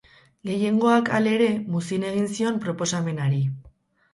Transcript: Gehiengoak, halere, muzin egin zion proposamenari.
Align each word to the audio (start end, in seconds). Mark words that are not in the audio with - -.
Gehiengoak, 0.49 1.11
halere, 1.17 1.49
muzin 1.75 2.07
egin 2.13 2.27
zion 2.39 2.59
proposamenari. 2.65 3.43